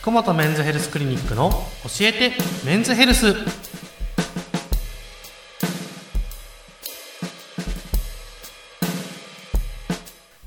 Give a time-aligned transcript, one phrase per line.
[0.00, 2.32] 福本メンズヘルスクリニックの教えて
[2.64, 3.34] メンズヘルス。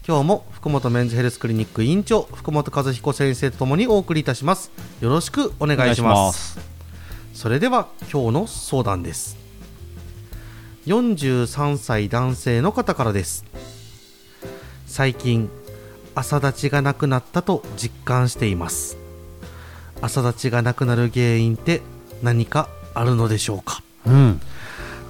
[0.08, 4.72] 今日も福本メンズヘルスクリニック院長福本和彦先生とともにお送りいたします。
[5.01, 6.58] よろしくお願いします。
[7.33, 9.38] それでは今日の相談です。
[10.88, 13.44] 43歳男性の方からです。
[14.88, 15.49] 最近
[16.16, 18.98] 朝立ちがなくなったと実感しています
[20.02, 21.82] 朝立ちがなくなる原因って
[22.23, 23.82] 何かあるのでしょうか？
[24.05, 24.41] うん、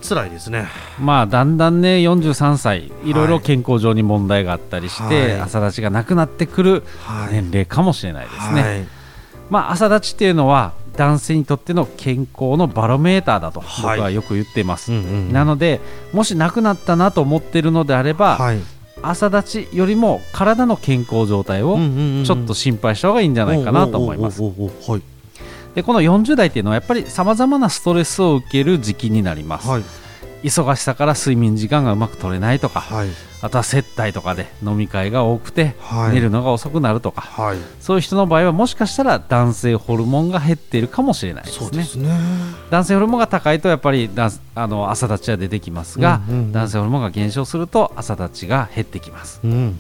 [0.02, 0.68] 辛いですね。
[1.00, 5.40] まあだんだんね43歳いろいろ健康上に問題があったりして、はい。
[5.42, 7.34] 朝立ちがなくなってくるはい。
[7.34, 8.88] 年齢かもしれないですね、はい。
[9.50, 14.00] まあ朝立ちっていうのは男性にとっての健康のバロメーターだと僕はい。
[14.00, 15.80] はよく言っています、うんうんなので
[16.14, 18.60] もしなくなったなと思っているのであれば、はい
[19.04, 21.78] 朝立ちよりも体の健康状態を
[22.24, 24.42] ちょっと心配した方がいいんじゃないかなと思います。
[25.76, 29.84] でこの40代っていうのはやっぱりさまざまなストレスを受ける時期になります、はい
[30.44, 33.10] 忙しさから睡眠時間がうまく取れないとかはい。
[33.44, 36.14] あとは接待とかで飲み会が多くてはい。
[36.14, 37.58] 寝るのが遅くなるとか、はい。
[37.80, 41.84] そういう人の場合はもしかしたら男性ホルモンが減っているかもしれないですね。
[41.84, 42.10] すね。
[42.70, 46.52] 男性ホルモンが高いとやっぱりだあの朝立ちは出てきますが、うんうんうん。
[46.52, 49.40] 男性ホルモンが減少すると朝立ちが減ってきます。
[49.44, 49.80] うん。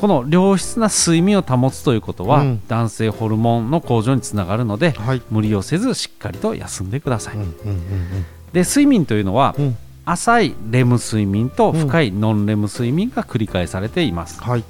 [0.00, 2.62] この良質な睡眠を保つということは、うん。
[2.68, 5.22] 男性ホルモンの向上につながるのではい。
[5.30, 9.64] 無理をせずしっかりと休んでください、うんうんうんで睡眠というのは、うん。
[9.66, 14.64] うん浅いレム睡眠と深いノンレム睡眠が繰り返されています、はい。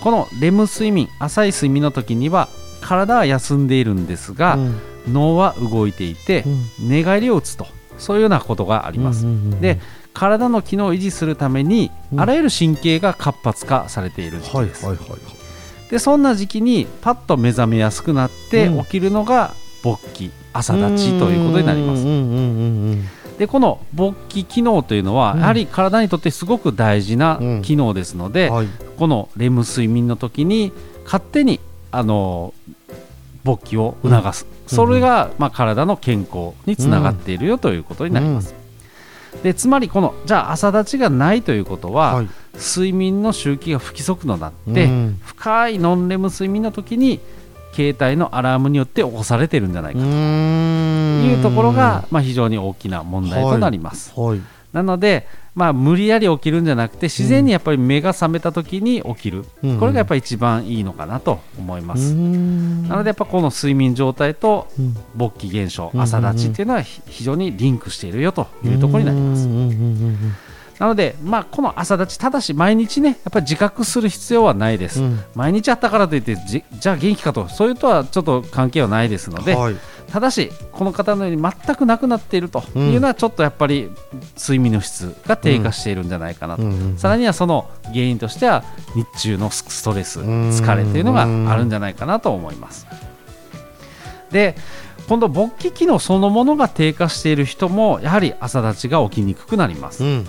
[0.00, 2.48] このレム睡眠浅い睡眠の時には
[2.80, 4.80] 体は休んでいるんですが、うん。
[5.12, 6.46] 脳は動いていて、
[6.80, 7.66] 寝返りを打つと
[7.98, 9.78] そういうようなことがあります、うんうんうんで
[10.14, 12.20] 体の機能を維持するために、うん。
[12.22, 15.90] あらゆる神経が活発化されている時期です、はいはいはいはい。
[15.90, 18.84] でそんな時期にパッと目覚めやすくなってうん。
[18.84, 22.02] 起きるのが勃起朝立ちということになります。
[22.02, 22.69] うんうんうんうん
[23.40, 25.40] でこの勃起機能というのは、うん。
[25.40, 27.62] やはり体にとってすごく大事なうん。
[27.62, 28.66] 機能ですので、うんはい。
[28.98, 30.72] このレム睡眠の時に
[31.06, 31.58] 勝手に
[31.90, 32.52] あの
[33.42, 38.54] 勃起を促す、それが、まあ、体の健康につながっているよということになります、
[39.42, 42.28] でつまりこのじゃあ朝立ちがないということは、はい。
[42.56, 45.20] 睡眠の周期が不規則となって、うん。
[45.24, 47.20] 深いノンレム睡眠の時に
[47.72, 50.08] 携帯のアラームによって起こされているんじゃないかうと
[51.20, 54.40] いうところが、まあ、非常に大きな問題となります、はい。
[54.72, 59.78] なので、まあ、無理やり起きるんじゃなくて自然にやっぱり目が覚めた時に起きる、うん。
[59.80, 64.96] これがやっぱり一番いいのかなと思います、ななのでやっぱこの睡眠状態とうん。
[65.16, 69.48] 勃起現象、うん朝立ちっていうのはひ非常にリンクしているよというところになります。
[70.78, 75.02] なので、まあ、この朝立ち、ただし毎日ね、やっぱり自覚する必要はないです。
[75.02, 75.20] うん。
[75.34, 79.76] 毎日あったからといってじ、じゃあ元気かと、そういうとはちょっと関係はないですので、はい
[80.12, 83.90] ただし、この方のように全くなくなっているというのは、ちょっとやっぱり
[84.36, 86.62] 睡眠の質が低下しているんじゃないかなと。
[86.96, 91.22] さらにはその原因としては日中のストレス、ん疲れというのが
[91.52, 92.86] あるんじゃないかなと思います。
[94.30, 94.56] で
[95.08, 100.04] 今度勃起機能そのものが低下している人もやはり朝立ちが起きにくくなります。
[100.04, 100.26] うん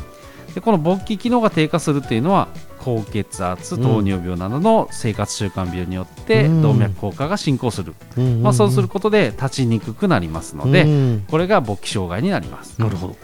[0.54, 2.50] でこの勃起機能が低下するっていうのは
[2.84, 6.62] 高血圧うん糖尿病などの生活習慣病によってうん。
[6.62, 8.42] 動脈硬化が進行する、うん。
[8.42, 11.26] まあ、そうすることで立ちにくくなりますので、うん。
[11.30, 12.80] これが勃起障害になります。
[12.80, 13.16] なるほど。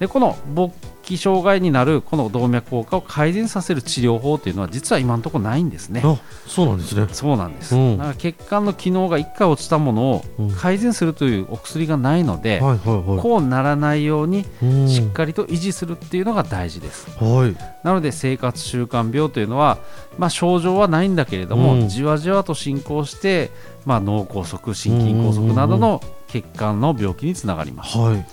[0.00, 6.02] でこの勃起障害になるこの動脈硬化を改善させる治療法というのは実は今のところないんですね。
[6.04, 7.08] あそうなんですね。
[7.12, 7.98] そうなんです、うん。
[7.98, 14.88] だから血管の機能が1回落ちたものをうん改善するというお薬がないので、こうならないようにうん。
[14.88, 17.10] しっかりと維持するっていうのが大事です。
[17.18, 17.56] はい。
[17.84, 19.78] なので生活習慣病というのは、
[20.18, 21.88] まあ、症状はないんだけれども、うん。
[21.88, 23.50] じわじわと進行して、
[23.84, 27.98] まあ、脳梗塞心筋梗塞などの血管の病気につながります。
[27.98, 28.26] はい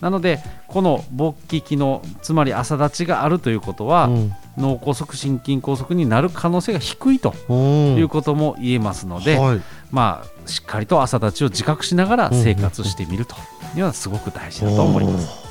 [0.00, 4.32] なのでこの勃起機能つまり朝立ちがあるということは、うん。
[4.56, 7.56] 脳梗塞心筋梗塞になる可能性が低いとうん。
[7.96, 9.62] いうことも言えますので、はい。
[9.90, 13.34] まあ、しっかりと朝立ちを自覚しながら生活してみると
[13.74, 15.46] いうのはすごく大事だと思います。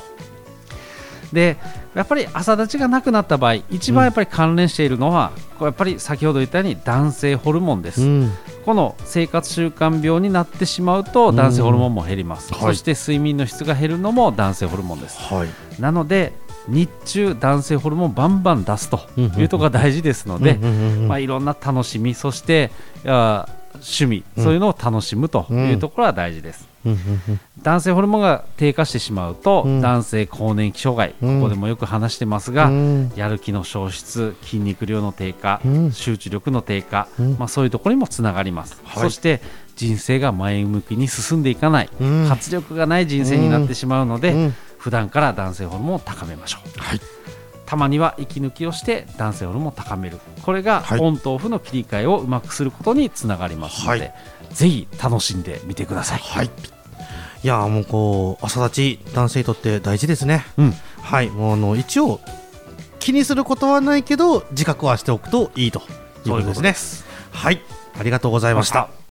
[1.32, 1.56] で
[1.94, 8.32] やっぱり朝立ちがなくなった場合一番やっぱり関連しているのは、これやっぱり先ほど言ったように男性ホルモンです、うん
[8.66, 12.62] この生活習慣病になってしまうと男性ホルモンも減ります、はい。
[12.62, 15.20] そして睡眠の質が減るのも男性ホルモンです。
[15.20, 15.80] はい。
[15.80, 16.32] なので
[16.66, 22.72] 日中男性ホルモンをバンバン出すというところが大事ですので、まあ、いろんな楽しみそして
[23.04, 24.42] あ趣味、うん。
[24.44, 26.68] そういうのを楽しむというところは大事です、
[27.62, 29.80] 男性ホルモンが低下してしまうと、うん。
[29.80, 31.40] 男性更年期障害、うん。
[31.40, 33.12] ここでもよく話してますが、うん。
[33.16, 35.92] やる気の消失筋肉量の低下、うん。
[35.92, 37.36] 集中力の低下、うん。
[37.38, 39.02] まあ、そういうところにもつながります、はい。
[39.02, 39.40] そして
[39.74, 42.26] 人生が前向きに進んでいかない、うん。
[42.28, 44.54] 活力がない人生になってしまうので、うん。
[44.78, 46.78] 普段から男性ホルモンを高めましょう。
[46.78, 47.00] はい。
[47.64, 50.20] たまには息抜きをして男性ホルモンを高める。
[50.42, 51.00] これがはい。
[51.00, 54.14] オンとオフの切り替えをうまくすることにつながりますので、はい。
[54.52, 56.50] ぜひ楽しんでみてください、はい
[57.42, 60.44] いやーもうこう朝立ち男性にとって大事ですね。
[60.56, 62.20] うん、はいもうあの一応
[62.98, 65.80] 気にすることはないけど自覚はしておくといいと
[66.24, 66.74] いうことですね。
[67.30, 67.60] はい
[67.98, 69.05] ありがとうございました